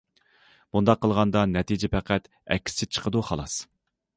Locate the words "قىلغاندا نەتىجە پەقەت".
1.03-2.27